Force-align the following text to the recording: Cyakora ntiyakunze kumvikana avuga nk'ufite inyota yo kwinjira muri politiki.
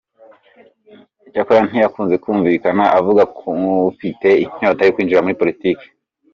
Cyakora 1.31 1.59
ntiyakunze 1.69 2.15
kumvikana 2.23 2.83
avuga 2.97 3.21
nk'ufite 3.57 4.27
inyota 4.43 4.81
yo 4.83 4.91
kwinjira 4.93 5.23
muri 5.23 5.39
politiki. 5.41 5.85